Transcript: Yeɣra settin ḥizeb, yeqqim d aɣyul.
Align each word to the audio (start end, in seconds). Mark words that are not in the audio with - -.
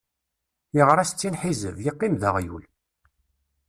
Yeɣra 0.75 1.03
settin 1.09 1.39
ḥizeb, 1.41 1.77
yeqqim 1.85 2.13
d 2.21 2.23
aɣyul. 2.29 2.63